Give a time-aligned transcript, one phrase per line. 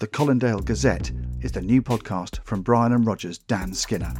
[0.00, 4.14] The Colindale Gazette is the new podcast from Brian and Roger's Dan Skinner.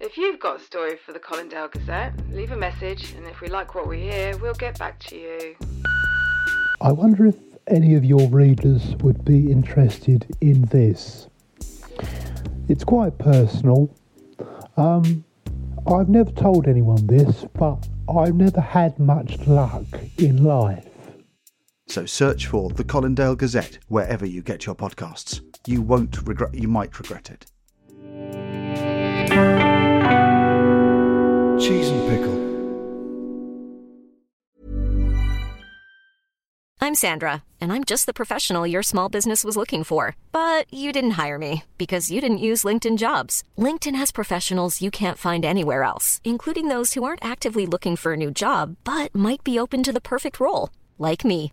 [0.00, 3.48] If you've got a story for the Colindale Gazette, leave a message, and if we
[3.48, 5.56] like what we hear, we'll get back to you.
[6.82, 7.36] I wonder if
[7.68, 11.28] any of your readers would be interested in this.
[12.68, 13.88] It's quite personal.
[14.76, 15.24] Um,
[15.86, 19.86] I've never told anyone this, but I've never had much luck
[20.18, 20.87] in life.
[21.88, 25.40] So search for the Colindale Gazette wherever you get your podcasts.
[25.66, 27.46] You won't regret you might regret it.
[31.58, 32.48] Cheese and pickle.
[36.80, 40.14] I'm Sandra, and I'm just the professional your small business was looking for.
[40.30, 43.42] But you didn't hire me because you didn't use LinkedIn jobs.
[43.56, 48.12] LinkedIn has professionals you can't find anywhere else, including those who aren't actively looking for
[48.12, 50.68] a new job but might be open to the perfect role,
[50.98, 51.52] like me.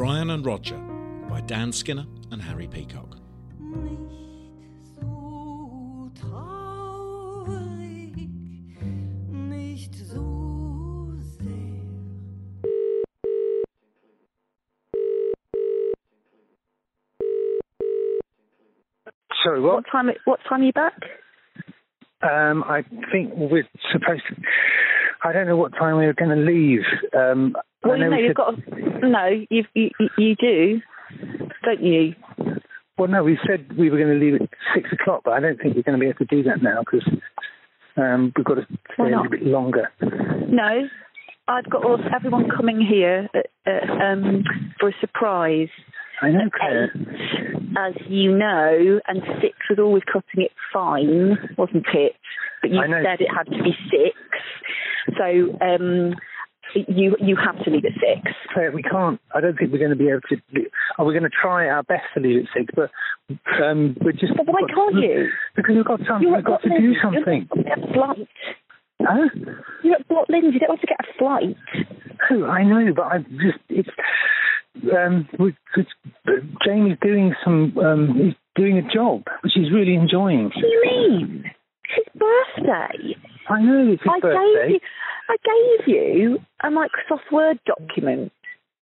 [0.00, 0.78] Brian and Roger
[1.28, 3.18] by Dan Skinner and Harry Peacock.
[4.98, 7.50] So traurig,
[9.28, 11.82] nicht so sehr.
[19.44, 19.74] Sorry, what?
[19.74, 20.10] What time?
[20.24, 20.94] What time are you back?
[22.22, 24.36] Um, I think we're supposed to.
[25.22, 26.86] I don't know what time we were going to leave.
[27.14, 29.02] Um, I Well, you know you've said- got.
[29.02, 30.80] No, you've, you you you do,
[31.64, 32.14] don't you?
[32.98, 35.58] Well, no, we said we were going to leave at six o'clock, but I don't
[35.58, 37.08] think we're going to be able to do that now because
[37.96, 39.90] um, we've got to stay a little bit longer.
[40.02, 40.86] No,
[41.48, 44.44] I've got all, everyone coming here uh, uh, um,
[44.78, 45.68] for a surprise.
[46.20, 46.92] I know, Claire.
[47.78, 52.12] As you know, and six was always cutting it fine, wasn't it?
[52.60, 54.18] But you said it had to be six,
[55.16, 56.14] so um,
[56.74, 58.32] you you have to leave at six.
[58.74, 59.20] We can't.
[59.34, 60.36] I don't think we're going to be able to.
[60.54, 60.66] do-
[60.98, 62.90] Oh, we're going to try our best to leave at six, but
[63.62, 64.32] um, we're just.
[64.36, 65.28] But why can't you?
[65.56, 66.32] Because we've got something.
[66.32, 67.48] We've got to at do something.
[67.54, 68.28] You're flight.
[69.02, 69.28] Huh?
[69.82, 70.52] You're at Butlins.
[70.52, 71.56] You don't want to get a flight.
[72.30, 73.88] Oh, I know, but I just it's
[74.94, 75.90] um we it's,
[76.64, 80.44] Jamie's doing some um he's doing a job which he's really enjoying.
[80.44, 81.44] What do you mean?
[81.84, 83.16] It's his birthday.
[83.48, 84.54] I know it's his I birthday.
[84.62, 84.80] gave you,
[85.28, 88.32] I gave you a Microsoft Word document,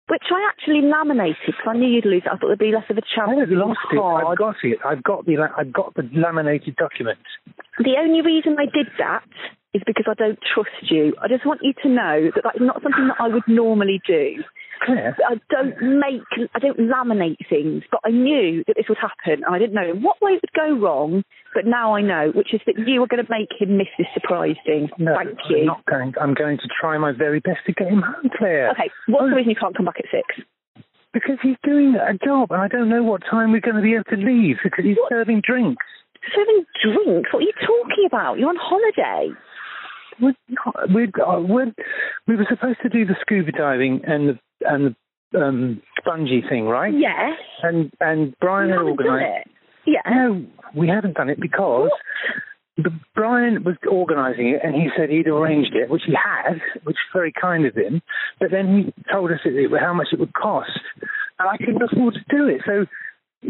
[0.09, 2.29] which I actually laminated because I knew you'd lose it.
[2.29, 3.29] I thought there'd be less of a chance.
[3.29, 4.01] I haven't It was lost it.
[4.01, 4.79] I've got it.
[4.85, 7.19] I've got the I've got the laminated document.
[7.79, 9.25] The only reason I did that
[9.75, 11.15] is because I don't trust you.
[11.21, 14.45] I just want you to know that that's not something that I would normally do.
[14.85, 19.43] Claire, I don't make, I don't laminate things, but I knew that this would happen,
[19.45, 21.25] and I didn't know in what way it would go wrong.
[21.55, 24.09] But now I know, which is that you are going to make him miss this
[24.13, 24.91] surprise thing.
[24.99, 25.65] no, Thank I'm you.
[25.67, 26.13] not going.
[26.21, 28.71] I'm going to try my very best to get him home, Claire.
[28.73, 30.45] Okay, what's the reason you can't come back at six?
[31.13, 33.95] Because he's doing a job, and I don't know what time we're going to be
[33.95, 35.87] able to leave because he's serving drinks.
[36.35, 37.33] Serving drinks?
[37.33, 38.39] What are you talking about?
[38.39, 39.31] You're on holiday.
[40.21, 41.73] We're not, we're, uh, we're,
[42.27, 44.97] we were supposed to do the scuba diving and the and
[45.33, 46.95] the um, spongy thing, right?
[46.97, 47.39] Yes.
[47.63, 49.49] And and Brian had organised.
[49.87, 50.01] Yeah.
[50.11, 50.45] No,
[50.75, 51.91] we haven't done it because
[52.77, 56.97] the, Brian was organising it, and he said he'd arranged it, which he had, which
[56.97, 58.03] is very kind of him.
[58.41, 60.71] But then he told us it, how much it would cost,
[61.39, 62.63] and I couldn't afford to do it.
[62.67, 62.87] So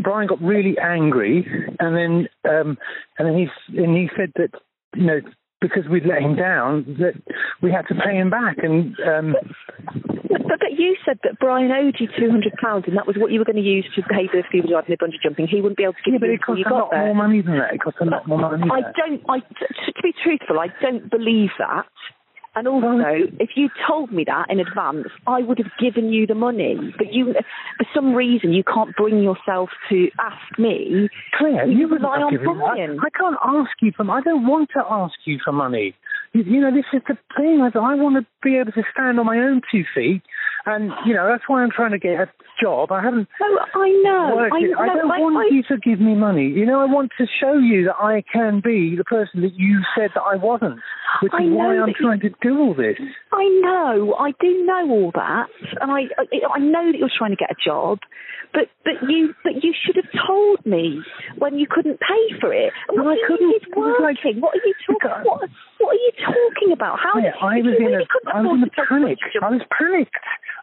[0.02, 1.46] Brian got really angry,
[1.78, 2.78] and then um,
[3.19, 4.50] and then he and he said that
[4.94, 5.20] you know
[5.60, 7.14] because we'd let him down that
[7.62, 9.34] we had to pay him back, and um,
[10.34, 13.31] But, but you said that Brian owed you two hundred pounds, and that was what
[13.31, 15.46] you were going to use to pay for the scuba diving and the bungee jumping.
[15.46, 16.78] He wouldn't be able to give yeah, but you it until cost you a got
[16.78, 17.06] lot there.
[17.06, 17.75] more money than that.
[17.75, 18.66] It cost a lot more money.
[18.66, 19.22] I don't.
[19.28, 21.86] I t- to be truthful, I don't believe that.
[22.56, 26.36] And also, if you told me that in advance, I would have given you the
[26.36, 26.76] money.
[26.96, 31.08] But you, for some reason, you can't bring yourself to ask me.
[31.36, 33.00] Claire, you, you rely on Brian.
[33.00, 34.08] I, I can't ask you for.
[34.08, 35.96] I don't want to ask you for money.
[36.34, 37.60] You, know, this is the thing.
[37.62, 40.20] I, I want to be able to stand on my own two feet,
[40.66, 42.28] and you know that's why I'm trying to get a
[42.60, 42.90] job.
[42.90, 43.28] I haven't.
[43.40, 44.38] Oh, I know.
[44.40, 44.46] I.
[44.82, 46.48] I don't I- want I- you to give me money.
[46.48, 49.81] You know, I want to show you that I can be the person that you
[49.96, 50.81] said that I wasn't,
[51.22, 52.96] which is why I'm that you- trying to do all this.
[53.32, 55.46] I know, I do know all that,
[55.81, 56.25] and I, I,
[56.56, 58.00] I know that you're trying to get a job,
[58.55, 61.03] but but you but you should have told me
[61.39, 62.73] when you couldn't pay for it.
[62.89, 63.51] And I couldn't.
[63.51, 65.25] it's It like- what are you talking?
[65.27, 65.51] What
[65.83, 66.99] what are you talking about?
[67.03, 67.19] How?
[67.19, 69.19] Yeah, I was in really a, I was in a panic.
[69.43, 70.15] I was panicked.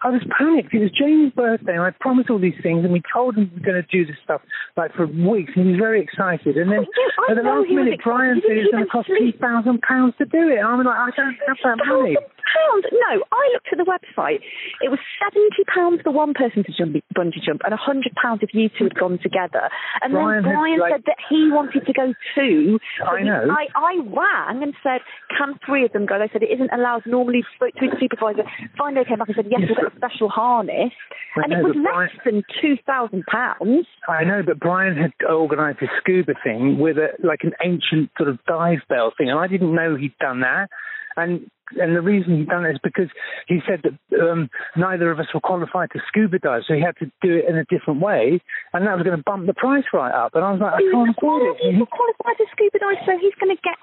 [0.03, 0.73] I was panicked.
[0.73, 3.59] It was James' birthday, and I promised all these things, and we told him we
[3.61, 4.41] were going to do this stuff
[4.75, 6.57] like for weeks, and he was very excited.
[6.57, 9.33] And then yeah, at the last minute, Brian said He it's going to cost two
[9.37, 10.57] thousand pounds to do it.
[10.57, 12.17] And I'm like, I don't have that money.
[12.45, 12.85] Pounds.
[12.91, 14.41] No, I looked at the website.
[14.81, 18.41] It was seventy pounds for one person to jump bungee jump, and a hundred pounds
[18.43, 19.69] if you two had gone together.
[20.01, 22.79] And Brian then Brian like- said that he wanted to go too.
[23.05, 23.47] I he- know.
[23.49, 25.01] I, I rang and said,
[25.37, 27.05] "Can three of them go?" They said it isn't allowed.
[27.05, 28.43] Normally, spoke to his supervisor.
[28.77, 30.93] Finally, came back and said, "Yes, we've got a special harness,"
[31.35, 33.87] I and it was less Brian- than two thousand pounds.
[34.07, 38.29] I know, but Brian had organised this scuba thing with a like an ancient sort
[38.29, 40.69] of dive bell thing, and I didn't know he'd done that.
[41.17, 43.09] And and the reason he'd done it is because
[43.47, 46.97] he said that um, neither of us were qualified to scuba dive, so he had
[46.97, 48.41] to do it in a different way,
[48.73, 50.35] and that was going to bump the price right up.
[50.35, 51.57] And I was like, I can't afford it.
[51.61, 53.77] He's qualified to scuba dive, so he's going to get.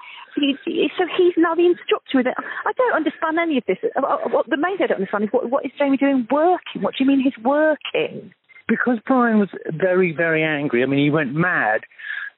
[0.97, 2.37] So he's now the instructor with it.
[2.37, 3.77] I don't understand any of this.
[3.83, 6.27] Uh, uh, What the main thing I don't understand is what, what is Jamie doing
[6.31, 6.81] working?
[6.81, 8.31] What do you mean he's working?
[8.69, 10.83] because Brian was very, very angry.
[10.83, 11.81] I mean, he went mad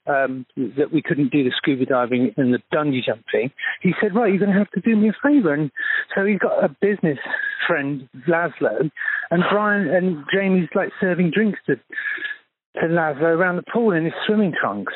[0.08, 0.46] um,
[0.78, 3.52] that we couldn't do the scuba diving and the bungee jumping.
[3.82, 5.72] He said, "Right, you're going to have to do me a favour." And
[6.16, 7.20] so he's got a business
[7.68, 8.90] friend, Laszlo,
[9.30, 14.14] and Brian and Jamie's like serving drinks to to Laszlo around the pool in his
[14.26, 14.94] swimming trunks.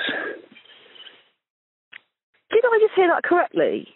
[2.51, 3.87] Did I just hear that correctly?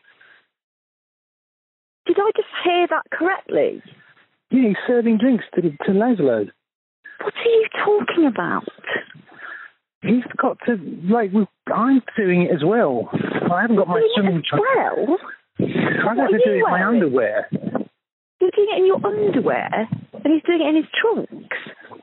[2.06, 3.82] Did I just hear that correctly?
[4.52, 6.50] Yeah, he's serving drinks to to Laszlo.
[7.22, 8.68] What are you talking about?
[10.42, 10.78] Got to
[11.10, 11.32] like.
[11.74, 13.10] I'm doing it as well.
[13.52, 14.66] I haven't got my Doing swimming trunks.
[14.76, 15.18] well?
[15.60, 17.48] I've What to do it in my underwear.
[17.52, 21.58] You're doing it in your underwear, and he's doing it in his trunks.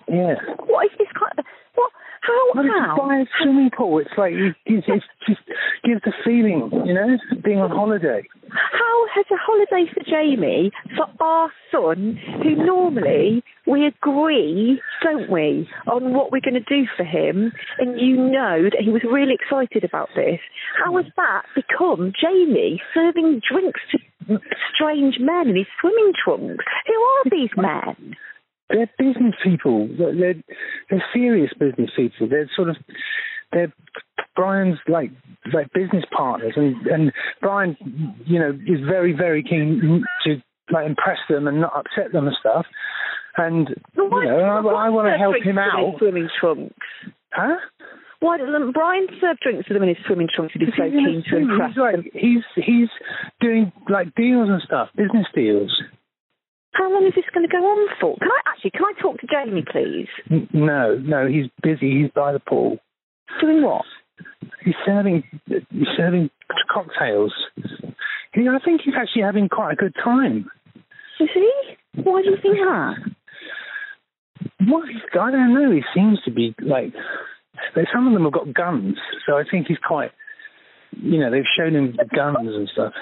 [0.08, 0.34] Yeah.
[0.66, 1.44] What is this kind of
[1.74, 1.90] what?
[2.20, 2.60] How?
[2.60, 2.96] It's how?
[2.98, 3.98] by a swimming pool.
[4.00, 5.40] It's like it, it, it just
[5.84, 8.22] gives a feeling, you know, being on holiday.
[9.16, 16.12] Has a holiday for Jamie, for our son, who normally we agree, don't we, on
[16.12, 19.84] what we're going to do for him, and you know that he was really excited
[19.84, 20.38] about this.
[20.84, 24.38] How has that become Jamie serving drinks to
[24.74, 26.64] strange men in his swimming trunks?
[26.86, 28.16] Who are these men?
[28.68, 29.88] They're business people.
[29.96, 30.34] They're
[30.90, 32.28] they're serious business people.
[32.28, 32.76] They're sort of
[33.50, 33.72] they're
[34.34, 35.10] Brian's like
[35.52, 37.76] like business partners, and and Brian,
[38.25, 42.37] you know, is very very keen to like impress them and not upset them and
[42.40, 42.66] stuff.
[43.37, 45.98] And you know, I, I want to help him to them in out.
[45.98, 46.87] swimming trunks.
[47.32, 47.56] Huh?
[48.20, 51.22] Why doesn't Brian serve drinks to them in his swimming trunks if he's so keen
[51.31, 52.04] to impress he's like them?
[52.14, 52.88] he's he's
[53.40, 55.70] doing like deals and stuff, business deals.
[56.72, 58.16] How long is this going to go on for?
[58.19, 58.70] Can I actually?
[58.70, 60.08] Can I talk to Jamie, please?
[60.52, 62.02] No, no, he's busy.
[62.02, 62.78] He's by the pool.
[63.40, 63.85] Doing what?
[64.64, 66.30] He's serving he's serving
[66.73, 67.32] cocktails.
[68.35, 70.50] He, I think he's actually having quite a good time.
[71.20, 71.50] Is he?
[72.02, 72.94] Why do you think that?
[74.68, 74.85] What
[75.20, 75.70] I don't know.
[75.73, 76.92] He seems to be like.
[77.92, 78.96] Some of them have got guns,
[79.26, 80.11] so I think he's quite.
[80.92, 82.92] You know, they've shown him the guns and stuff.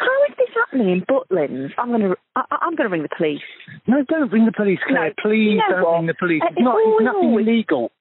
[0.00, 1.70] How is this happening in Butlins?
[1.78, 2.16] I'm going to.
[2.36, 3.40] I, I'm going to ring the police.
[3.86, 5.08] No, don't ring the police, Claire.
[5.08, 5.96] No, Please you know don't what?
[5.98, 6.42] bring the police.
[6.42, 6.76] Uh, It's not.
[6.78, 7.92] it's It's nothing always- illegal.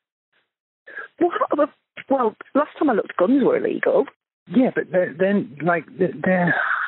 [1.19, 1.65] Well, how,
[2.09, 4.05] well, last time I looked, guns were illegal.
[4.47, 6.13] Yeah, but then like they're,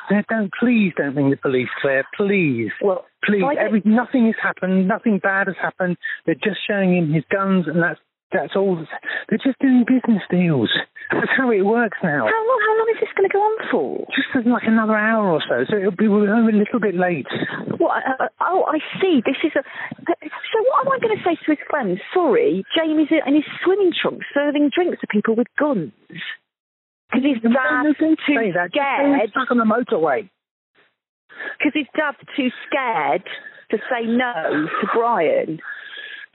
[0.08, 2.04] they're don't please don't bring the police, Claire.
[2.16, 3.42] Please, well, please.
[3.58, 4.88] Every, nothing has happened.
[4.88, 5.96] Nothing bad has happened.
[6.26, 8.00] They're just showing him his guns, and that's
[8.32, 8.76] that's all.
[9.28, 10.70] They're just doing business deals.
[11.10, 12.24] That's how it works now.
[12.24, 12.60] How long?
[12.66, 14.06] How long is this going to go on for?
[14.16, 15.64] Just like another hour or so.
[15.68, 17.26] So it'll be we're a little bit late.
[17.78, 18.02] What?
[18.06, 19.20] Uh, oh, I see.
[19.24, 19.62] This is a.
[19.62, 22.00] So what am I going to say to his friends?
[22.14, 25.92] Sorry, Jamie's in his swimming trunks serving drinks to people with guns.
[27.10, 28.72] Because his No, dad's don't too that.
[28.72, 29.30] Just say we're scared.
[29.30, 30.30] stuck on the motorway.
[31.58, 33.24] Because his dad's too scared
[33.70, 35.60] to say no to Brian.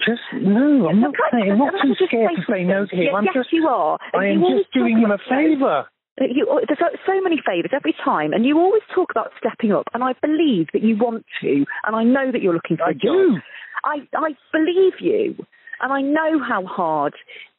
[0.05, 1.51] Just no, I'm not saying.
[1.51, 3.03] I'm not too scared to say no to him.
[3.03, 3.53] Yeah, I'm yes, just.
[3.53, 3.97] you are.
[4.13, 5.87] And I am just doing him a favour.
[6.19, 9.87] You, oh, there's so- many favours every time, and you always talk about stepping up,
[9.93, 12.91] and I believe that you want to, and I know that you're looking for I
[12.91, 13.01] a job.
[13.01, 13.37] do.
[13.83, 15.35] I, I believe you,
[15.81, 17.13] and I know how hard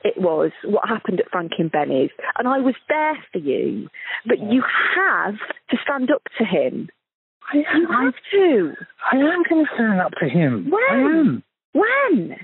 [0.04, 3.88] it was what happened at Franklin Benny's, and I was there for you.
[4.26, 4.62] But you
[4.97, 5.35] have
[5.71, 6.88] to stand up to him.
[7.52, 7.80] I am.
[7.80, 8.75] You have to.
[9.12, 10.71] I am going to stand up to him.
[10.71, 10.83] When?
[10.90, 11.42] I am.
[11.78, 12.37] When?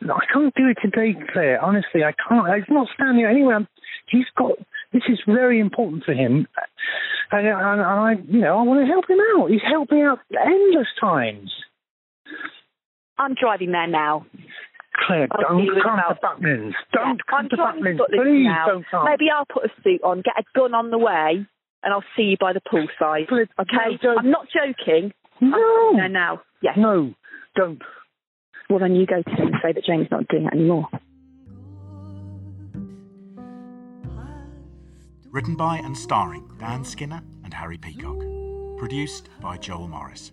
[0.00, 1.62] No, I can't do it today, Claire.
[1.64, 2.46] Honestly, I can't.
[2.58, 3.66] It's not standing anywhere.
[4.08, 4.52] He's got.
[4.92, 6.46] This is very important for him,
[7.30, 9.50] and, and, and I, you know, I want to help him out.
[9.50, 11.50] He's helped me out endless times.
[13.18, 14.26] I'm driving there now.
[15.06, 16.72] Claire, I'll don't come to Butlins.
[16.92, 17.56] Don't Yeah, come I'm to.
[17.56, 18.66] Butlins Please now.
[18.66, 19.04] don't come.
[19.06, 21.46] Maybe I'll put a suit on, get a gun on the way,
[21.82, 23.32] and I'll see you by the poolside.
[23.32, 23.98] Okay?
[24.02, 24.16] no.
[24.18, 25.12] I'm not joking.
[25.40, 25.92] I'm No.
[25.94, 26.42] there now.
[26.60, 26.74] Yes.
[26.76, 27.14] No,
[27.56, 27.80] don't.
[28.72, 30.88] Well, then you go to him and say that Jamie's not doing it anymore.
[35.30, 38.16] Written by and starring Dan Skinner and Harry Peacock.
[38.78, 40.32] Produced by Joel Morris.